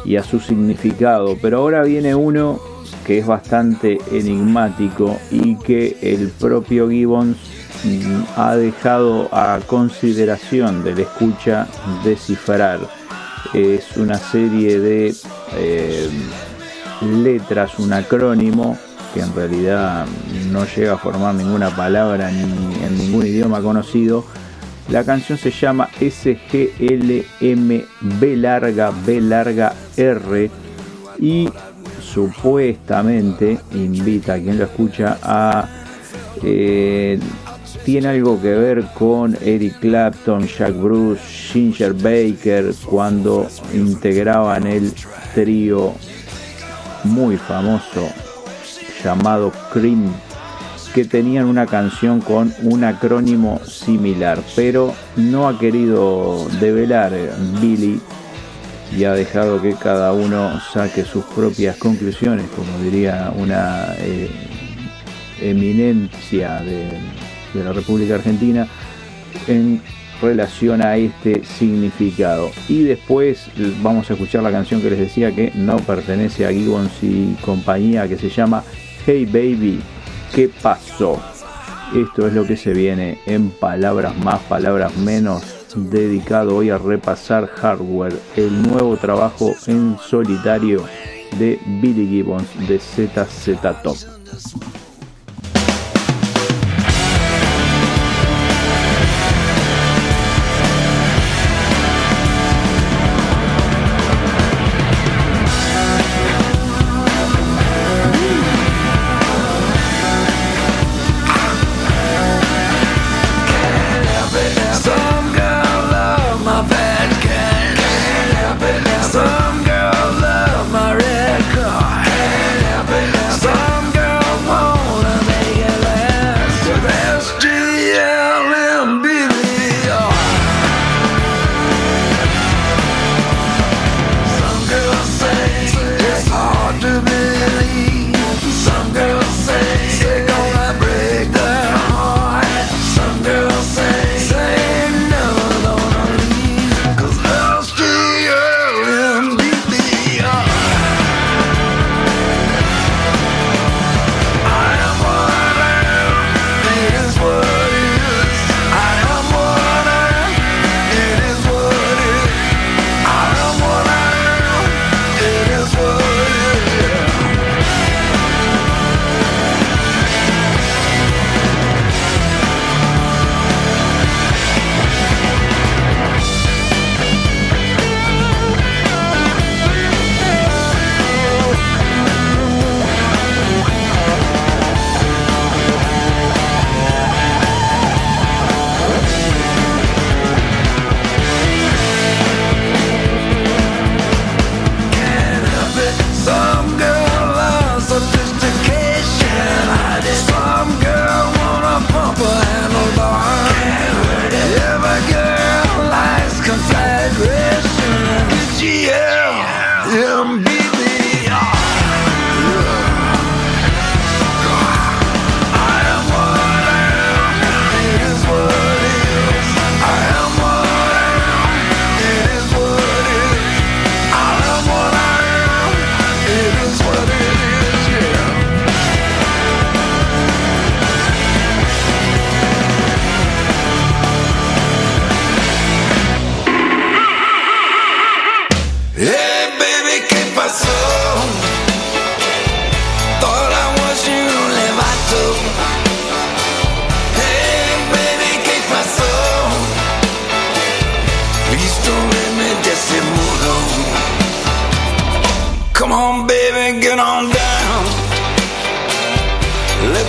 y 0.04 0.16
a 0.16 0.22
su 0.22 0.38
significado. 0.38 1.38
Pero 1.40 1.58
ahora 1.58 1.84
viene 1.84 2.14
uno 2.14 2.60
que 3.06 3.18
es 3.18 3.26
bastante 3.26 3.98
enigmático 4.10 5.16
y 5.30 5.56
que 5.56 5.96
el 6.02 6.28
propio 6.28 6.90
Gibbons 6.90 7.38
Mm, 7.84 8.22
ha 8.36 8.54
dejado 8.54 9.28
a 9.32 9.58
consideración 9.66 10.84
del 10.84 11.00
escucha 11.00 11.66
descifrar. 12.04 12.78
Es 13.52 13.96
una 13.96 14.18
serie 14.18 14.78
de 14.78 15.14
eh, 15.56 16.08
letras, 17.02 17.78
un 17.78 17.92
acrónimo 17.92 18.78
que 19.12 19.20
en 19.20 19.34
realidad 19.34 20.06
no 20.50 20.64
llega 20.64 20.94
a 20.94 20.98
formar 20.98 21.34
ninguna 21.34 21.74
palabra 21.74 22.30
ni 22.30 22.42
en 22.84 22.98
ningún 22.98 23.26
idioma 23.26 23.60
conocido. 23.60 24.24
La 24.88 25.02
canción 25.04 25.36
se 25.36 25.50
llama 25.50 25.88
SGLMB 25.98 26.62
larga 28.36 28.92
B 29.04 29.20
larga 29.20 29.74
R 29.96 30.50
y 31.18 31.48
supuestamente 32.00 33.58
invita 33.72 34.34
a 34.34 34.38
quien 34.38 34.58
lo 34.58 34.64
escucha 34.64 35.18
a 35.22 35.68
eh, 36.42 37.18
tiene 37.84 38.08
algo 38.08 38.40
que 38.40 38.50
ver 38.50 38.84
con 38.94 39.36
Eric 39.42 39.80
Clapton, 39.80 40.46
Jack 40.46 40.74
Bruce, 40.74 41.22
Ginger 41.22 41.92
Baker 41.94 42.72
cuando 42.86 43.48
integraban 43.74 44.66
el 44.66 44.92
trío 45.34 45.92
muy 47.04 47.36
famoso 47.36 48.08
llamado 49.02 49.52
Cream 49.72 50.12
que 50.94 51.04
tenían 51.04 51.46
una 51.46 51.66
canción 51.66 52.20
con 52.20 52.54
un 52.62 52.84
acrónimo 52.84 53.60
similar, 53.64 54.42
pero 54.54 54.94
no 55.16 55.48
ha 55.48 55.58
querido 55.58 56.46
develar 56.60 57.12
Billy 57.60 57.98
y 58.96 59.04
ha 59.04 59.14
dejado 59.14 59.60
que 59.62 59.74
cada 59.74 60.12
uno 60.12 60.60
saque 60.72 61.04
sus 61.04 61.24
propias 61.24 61.78
conclusiones, 61.78 62.44
como 62.54 62.78
diría 62.84 63.32
una 63.34 63.94
eh, 63.98 64.30
eminencia 65.40 66.60
de, 66.60 66.88
de 67.54 67.64
la 67.64 67.72
República 67.72 68.16
Argentina, 68.16 68.68
en 69.46 69.80
relación 70.20 70.82
a 70.82 70.96
este 70.96 71.44
significado. 71.44 72.50
Y 72.68 72.84
después 72.84 73.46
vamos 73.82 74.08
a 74.08 74.14
escuchar 74.14 74.42
la 74.42 74.52
canción 74.52 74.80
que 74.80 74.90
les 74.90 74.98
decía 74.98 75.34
que 75.34 75.52
no 75.54 75.76
pertenece 75.78 76.46
a 76.46 76.52
Gibbons 76.52 76.92
y 77.02 77.34
compañía, 77.44 78.08
que 78.08 78.16
se 78.16 78.28
llama 78.30 78.62
Hey 79.04 79.26
Baby, 79.26 79.80
¿qué 80.34 80.48
pasó? 80.48 81.20
Esto 81.94 82.26
es 82.26 82.32
lo 82.32 82.46
que 82.46 82.56
se 82.56 82.72
viene 82.72 83.18
en 83.26 83.50
palabras 83.50 84.16
más, 84.16 84.40
palabras 84.42 84.96
menos, 84.96 85.42
dedicado 85.74 86.56
hoy 86.56 86.70
a 86.70 86.78
repasar 86.78 87.48
Hardware, 87.48 88.14
el 88.36 88.62
nuevo 88.62 88.96
trabajo 88.96 89.54
en 89.66 89.98
solitario 89.98 90.84
de 91.38 91.58
Billy 91.80 92.06
Gibbons 92.06 92.48
de 92.68 92.78
ZZ 92.78 93.60
Top. 93.82 93.96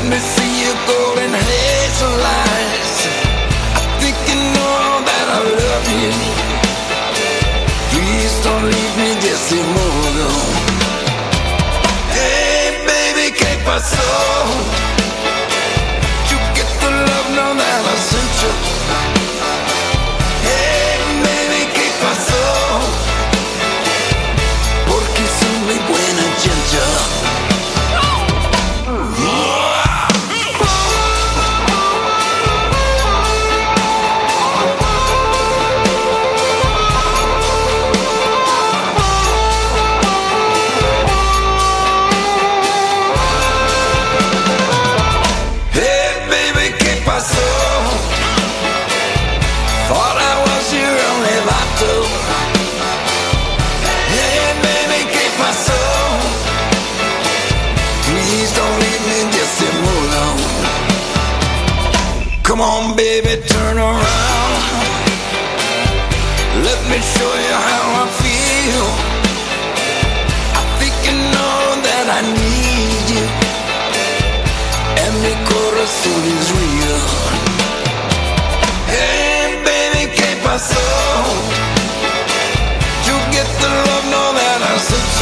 Me 0.09 0.19
see 0.19 0.53
your 0.63 0.77
golden 0.87 1.33
hazel 1.33 2.15
eyes. 2.43 2.95
I 3.79 3.83
think 4.01 4.17
you 4.29 4.37
know 4.55 4.99
that 5.09 5.27
I 5.37 5.41
love 5.63 5.87
you. 6.01 6.13
Please 7.91 8.35
don't 8.43 8.65
leave 8.65 8.95
me. 8.97 9.09
Hey, 12.15 12.83
baby, 12.85 13.31
¿qué 13.37 13.51
pasó? 13.65 14.09
You 16.29 16.37
get 16.55 16.69
the 16.81 16.89
love 16.89 17.29
now 17.35 17.53
that 17.53 17.83
I 17.85 17.95
sent 18.09 18.41
you. 18.43 18.72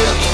You. 0.02 0.31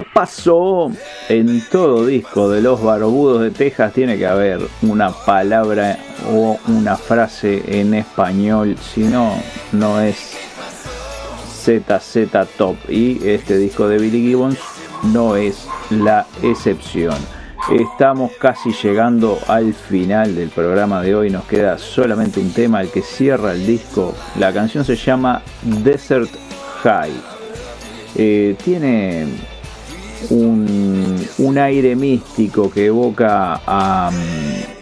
¿Qué 0.00 0.06
pasó? 0.12 0.90
En 1.28 1.62
todo 1.70 2.06
disco 2.06 2.48
de 2.48 2.62
los 2.62 2.82
barbudos 2.82 3.42
de 3.42 3.50
Texas 3.50 3.92
tiene 3.92 4.16
que 4.16 4.26
haber 4.26 4.60
una 4.82 5.10
palabra 5.10 5.98
o 6.32 6.58
una 6.68 6.96
frase 6.96 7.62
en 7.66 7.94
español, 7.94 8.76
si 8.78 9.02
no, 9.02 9.34
no 9.72 10.00
es 10.00 10.36
ZZ 11.62 12.30
Top. 12.56 12.76
Y 12.88 13.26
este 13.28 13.58
disco 13.58 13.88
de 13.88 13.98
Billy 13.98 14.22
Gibbons 14.28 14.58
no 15.12 15.36
es 15.36 15.66
la 15.90 16.26
excepción. 16.42 17.16
Estamos 17.70 18.32
casi 18.40 18.72
llegando 18.72 19.38
al 19.46 19.74
final 19.74 20.34
del 20.34 20.48
programa 20.48 21.02
de 21.02 21.14
hoy. 21.14 21.30
Nos 21.30 21.44
queda 21.44 21.76
solamente 21.78 22.40
un 22.40 22.52
tema, 22.52 22.80
el 22.80 22.90
que 22.90 23.02
cierra 23.02 23.52
el 23.52 23.66
disco. 23.66 24.14
La 24.38 24.52
canción 24.52 24.84
se 24.84 24.96
llama 24.96 25.42
Desert 25.62 26.30
High. 26.82 27.12
Eh, 28.16 28.56
tiene 28.64 29.28
un, 30.28 31.26
un 31.38 31.58
aire 31.58 31.96
místico 31.96 32.70
que 32.70 32.86
evoca 32.86 33.60
a 33.66 34.10
mm, 34.10 34.80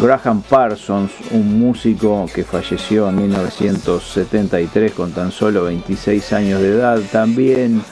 Graham 0.00 0.42
Parsons, 0.42 1.10
un 1.30 1.58
músico 1.58 2.26
que 2.32 2.44
falleció 2.44 3.08
en 3.08 3.16
1973 3.16 4.92
con 4.92 5.12
tan 5.12 5.32
solo 5.32 5.64
26 5.64 6.32
años 6.34 6.60
de 6.60 6.68
edad. 6.68 7.00
También 7.10 7.82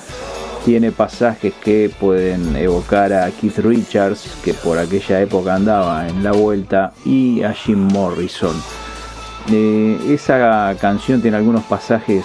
tiene 0.64 0.92
pasajes 0.92 1.54
que 1.54 1.90
pueden 1.98 2.56
evocar 2.56 3.12
a 3.12 3.30
Keith 3.30 3.58
Richards, 3.58 4.36
que 4.44 4.52
por 4.54 4.78
aquella 4.78 5.20
época 5.20 5.54
andaba 5.54 6.08
en 6.08 6.22
la 6.22 6.32
vuelta, 6.32 6.92
y 7.04 7.42
a 7.42 7.52
Jim 7.52 7.78
Morrison. 7.78 8.54
Eh, 9.50 9.98
esa 10.08 10.74
canción 10.80 11.20
tiene 11.20 11.36
algunos 11.36 11.64
pasajes 11.64 12.24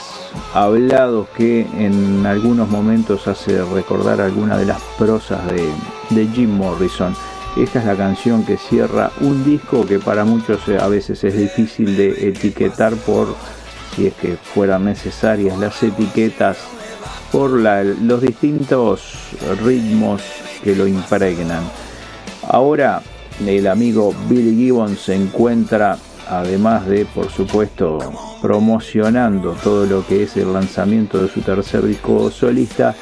hablados 0.53 1.27
que 1.35 1.61
en 1.61 2.25
algunos 2.25 2.69
momentos 2.69 3.27
hace 3.27 3.63
recordar 3.63 4.21
alguna 4.21 4.57
de 4.57 4.65
las 4.65 4.81
prosas 4.97 5.39
de, 5.51 6.27
Jim 6.33 6.49
Morrison. 6.49 7.15
Esta 7.57 7.79
es 7.79 7.85
la 7.85 7.95
canción 7.95 8.45
que 8.45 8.57
cierra 8.57 9.11
un 9.21 9.43
disco 9.43 9.85
que 9.85 9.99
para 9.99 10.23
muchos 10.23 10.67
eh, 10.67 10.77
a 10.79 10.87
veces 10.87 11.23
es 11.23 11.35
difícil 11.35 11.97
de 11.97 12.29
etiquetar 12.29 12.93
por 12.95 13.35
si 13.95 14.07
es 14.07 14.13
que 14.13 14.37
fueran 14.37 14.85
necesarias 14.85 15.57
las 15.57 15.81
etiquetas 15.81 16.57
por 17.31 17.51
los 17.51 18.21
distintos 18.21 19.13
ritmos 19.63 20.21
que 20.63 20.75
lo 20.75 20.87
impregnan. 20.87 21.63
Ahora 22.47 23.01
el 23.45 23.67
amigo 23.67 24.13
Billy 24.27 24.55
Gibbons 24.55 24.99
se 24.99 25.15
encuentra, 25.15 25.97
además 26.27 26.85
de 26.87 27.05
por 27.05 27.29
supuesto 27.29 28.28
promocionando 28.41 29.53
todo 29.63 29.85
lo 29.85 30.05
que 30.05 30.23
es 30.23 30.37
el 30.37 30.53
lanzamiento 30.53 31.21
de 31.21 31.29
su 31.29 31.41
tercer 31.41 31.83
disco 31.83 32.31
solista, 32.31 32.95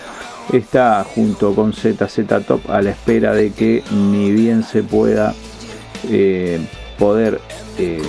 está 0.52 1.04
junto 1.04 1.54
con 1.54 1.74
ZZ 1.74 2.22
Top 2.48 2.70
a 2.70 2.82
la 2.82 2.92
espera 2.92 3.34
de 3.34 3.52
que 3.52 3.84
ni 3.92 4.32
bien 4.32 4.64
se 4.64 4.84
pueda 4.84 5.34
eh, 6.10 6.60
poder 6.98 7.42
eh, 7.78 8.02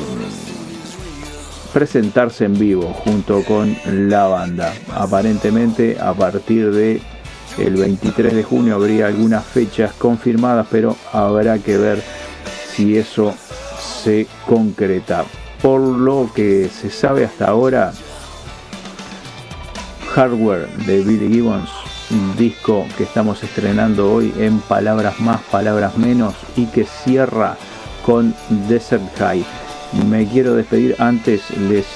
presentarse 1.72 2.44
en 2.44 2.58
vivo 2.58 2.92
junto 3.04 3.42
con 3.44 3.76
la 3.86 4.26
banda. 4.26 4.72
Aparentemente 4.94 5.98
a 6.00 6.14
partir 6.14 6.72
de 6.72 7.00
el 7.58 7.74
23 7.74 8.34
de 8.34 8.42
junio 8.44 8.76
habría 8.76 9.06
algunas 9.06 9.44
fechas 9.44 9.92
confirmadas, 9.92 10.66
pero 10.70 10.96
habrá 11.12 11.58
que 11.58 11.76
ver 11.76 12.02
si 12.72 12.96
eso 12.96 13.34
se 13.78 14.26
concreta. 14.46 15.24
Por 15.62 15.80
lo 15.80 16.28
que 16.34 16.68
se 16.68 16.90
sabe 16.90 17.24
hasta 17.24 17.46
ahora, 17.48 17.94
Hardware 20.14 20.68
de 20.86 21.02
Billy 21.02 21.28
Gibbons, 21.28 21.70
un 22.10 22.36
disco 22.36 22.86
que 22.96 23.04
estamos 23.04 23.42
estrenando 23.42 24.12
hoy 24.12 24.32
en 24.38 24.60
palabras 24.60 25.18
más, 25.20 25.40
palabras 25.42 25.98
menos 25.98 26.34
y 26.56 26.64
que 26.66 26.84
cierra 26.84 27.56
con 28.06 28.34
Desert 28.68 29.02
High. 29.18 29.44
Me 30.08 30.26
quiero 30.26 30.54
despedir 30.54 30.94
antes, 30.98 31.42
les 31.68 31.86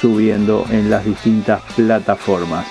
subiendo 0.00 0.64
en 0.70 0.88
las 0.88 1.04
distintas 1.04 1.60
plataformas. 1.76 2.66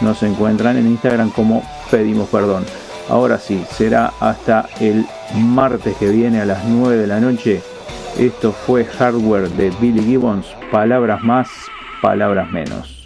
Nos 0.00 0.22
encuentran 0.22 0.78
en 0.78 0.86
Instagram 0.86 1.28
como 1.28 1.62
Pedimos 1.90 2.30
Perdón. 2.30 2.64
Ahora 3.10 3.38
sí, 3.38 3.62
será 3.70 4.14
hasta 4.18 4.66
el 4.80 5.04
martes 5.34 5.94
que 5.98 6.08
viene 6.08 6.40
a 6.40 6.46
las 6.46 6.64
9 6.64 6.96
de 6.96 7.06
la 7.06 7.20
noche. 7.20 7.60
Esto 8.18 8.52
fue 8.52 8.86
Hardware 8.86 9.50
de 9.50 9.70
Billy 9.78 10.02
Gibbons. 10.02 10.46
Palabras 10.70 11.22
más, 11.22 11.50
palabras 12.00 12.50
menos. 12.50 12.99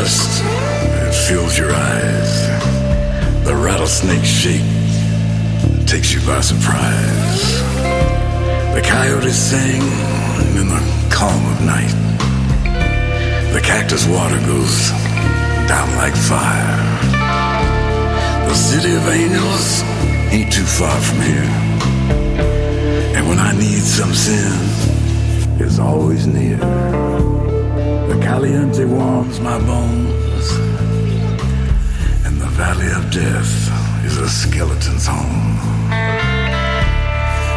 Dust, 0.00 0.42
it 1.08 1.14
fills 1.28 1.58
your 1.58 1.72
eyes. 1.72 2.32
The 3.44 3.54
rattlesnake 3.54 4.24
shake 4.24 4.70
takes 5.86 6.12
you 6.14 6.20
by 6.26 6.40
surprise. 6.40 7.42
The 8.76 8.82
coyotes 8.82 9.36
sing 9.36 9.82
in 10.60 10.68
the 10.74 10.82
calm 11.10 11.42
of 11.52 11.58
night. 11.74 11.94
The 13.52 13.60
cactus 13.60 14.06
water 14.06 14.40
goes 14.52 14.90
down 15.68 15.88
like 16.02 16.14
fire. 16.14 16.78
The 18.48 18.54
city 18.54 18.94
of 18.94 19.06
angels 19.06 19.82
ain't 20.32 20.52
too 20.52 20.68
far 20.78 20.98
from 21.00 21.20
here. 21.30 21.50
And 23.16 23.28
when 23.28 23.38
I 23.38 23.52
need 23.52 23.82
some 23.98 24.14
sin, 24.14 24.52
it's 25.60 25.78
always 25.78 26.26
near. 26.26 26.89
Caliente 28.30 28.84
warms 28.84 29.40
my 29.40 29.58
bones, 29.58 30.46
and 32.24 32.40
the 32.40 32.46
valley 32.54 32.86
of 32.92 33.10
death 33.10 33.52
is 34.06 34.18
a 34.18 34.28
skeleton's 34.28 35.04
home. 35.04 35.58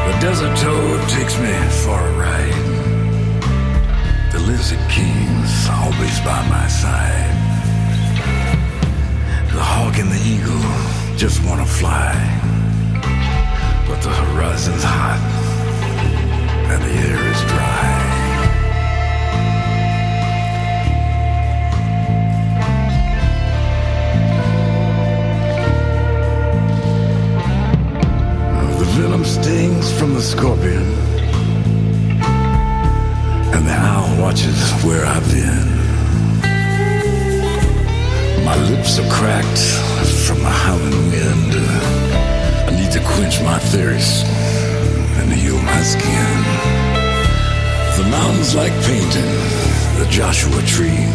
The 0.07 0.17
desert 0.19 0.57
toad 0.57 0.99
takes 1.09 1.37
me 1.37 1.53
for 1.83 1.99
a 1.99 2.13
ride. 2.17 2.65
The 4.31 4.39
lizard 4.39 4.83
king's 4.89 5.69
always 5.69 6.19
by 6.21 6.41
my 6.49 6.67
side. 6.67 7.37
The 9.53 9.61
hawk 9.61 9.95
and 9.99 10.09
the 10.09 10.21
eagle 10.25 11.17
just 11.17 11.45
wanna 11.45 11.67
fly. 11.67 12.15
But 13.87 14.01
the 14.01 14.09
horizon's 14.09 14.83
hot 14.83 15.21
and 16.71 16.81
the 16.81 16.93
air 17.07 17.31
is 17.31 17.41
dry. 17.51 18.12
Venom 28.93 29.25
stings 29.25 29.91
from 29.97 30.13
the 30.13 30.21
scorpion, 30.21 30.83
and 33.53 33.65
the 33.65 33.73
owl 33.73 34.21
watches 34.21 34.71
where 34.83 35.03
I've 35.03 35.27
been. 35.31 35.67
My 38.45 38.55
lips 38.69 38.99
are 38.99 39.09
cracked 39.09 39.63
from 40.27 40.39
the 40.39 40.53
howling 40.63 41.11
wind. 41.11 41.55
I 42.67 42.71
need 42.79 42.91
to 42.91 42.99
quench 42.99 43.41
my 43.41 43.57
thirst 43.57 44.25
and 45.17 45.33
heal 45.33 45.57
my 45.57 45.81
skin. 45.81 46.37
The 47.97 48.07
mountain's 48.11 48.53
like 48.53 48.73
painting 48.83 49.31
the 49.97 50.07
Joshua 50.11 50.61
tree. 50.67 51.07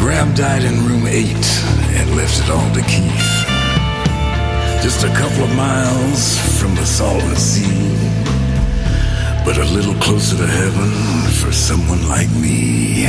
Graham 0.00 0.34
died 0.34 0.64
in 0.64 0.86
room 0.86 1.06
eight 1.06 1.46
and 1.98 2.16
left 2.16 2.40
it 2.40 2.48
all 2.48 2.72
to 2.72 2.80
Keith. 2.82 3.35
Just 4.82 5.04
a 5.04 5.08
couple 5.08 5.44
of 5.44 5.54
miles 5.56 6.38
from 6.60 6.74
the 6.74 6.84
salton 6.84 7.36
sea, 7.36 7.96
but 9.44 9.58
a 9.58 9.64
little 9.64 9.94
closer 9.94 10.36
to 10.36 10.46
heaven 10.46 10.90
for 11.40 11.52
someone 11.52 12.08
like 12.08 12.30
me. 12.30 13.06